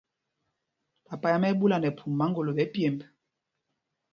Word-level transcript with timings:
Papa 1.07 1.27
yǎm 1.31 1.43
ɛ́ 1.47 1.51
ɛ́ 1.53 1.57
ɓúla 1.59 1.77
nɛ 1.79 1.89
phum 1.97 2.11
maŋgolo 2.19 2.51
ɓɛ̌ 2.57 2.67
pyemb. 2.73 2.99